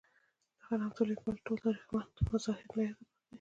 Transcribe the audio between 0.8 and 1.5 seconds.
نامتو لیکوال